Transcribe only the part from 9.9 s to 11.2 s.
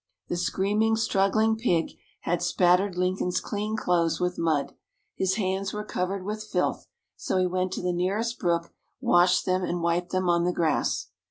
them on the grass.